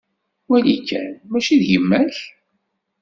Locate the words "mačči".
1.29-1.55